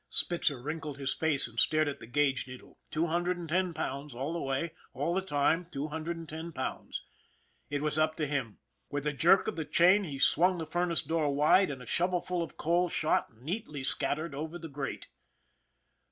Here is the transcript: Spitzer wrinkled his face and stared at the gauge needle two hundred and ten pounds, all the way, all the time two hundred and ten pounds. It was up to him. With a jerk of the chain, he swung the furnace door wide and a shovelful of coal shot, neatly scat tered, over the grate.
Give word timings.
Spitzer 0.09 0.59
wrinkled 0.59 0.97
his 0.97 1.13
face 1.13 1.47
and 1.47 1.59
stared 1.59 1.87
at 1.87 1.99
the 1.99 2.07
gauge 2.07 2.47
needle 2.47 2.79
two 2.89 3.05
hundred 3.05 3.37
and 3.37 3.47
ten 3.47 3.71
pounds, 3.71 4.15
all 4.15 4.33
the 4.33 4.41
way, 4.41 4.71
all 4.95 5.13
the 5.13 5.21
time 5.21 5.67
two 5.69 5.89
hundred 5.89 6.17
and 6.17 6.27
ten 6.27 6.51
pounds. 6.51 7.03
It 7.69 7.83
was 7.83 7.99
up 7.99 8.15
to 8.15 8.25
him. 8.25 8.57
With 8.89 9.05
a 9.05 9.13
jerk 9.13 9.47
of 9.47 9.57
the 9.57 9.63
chain, 9.63 10.05
he 10.05 10.17
swung 10.17 10.57
the 10.57 10.65
furnace 10.65 11.03
door 11.03 11.31
wide 11.31 11.69
and 11.69 11.83
a 11.83 11.85
shovelful 11.85 12.41
of 12.41 12.57
coal 12.57 12.89
shot, 12.89 13.39
neatly 13.43 13.83
scat 13.83 14.17
tered, 14.17 14.33
over 14.33 14.57
the 14.57 14.69
grate. 14.69 15.07